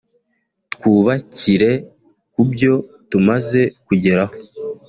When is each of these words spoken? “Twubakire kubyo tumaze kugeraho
“Twubakire 0.73 1.71
kubyo 2.33 2.73
tumaze 3.09 3.61
kugeraho 3.85 4.35